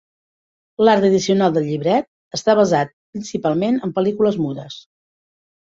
[0.87, 2.09] L'art addicional del llibret
[2.39, 4.85] està basat principalment en pel·lícules mudes.